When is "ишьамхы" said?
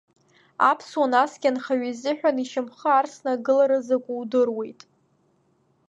2.43-2.89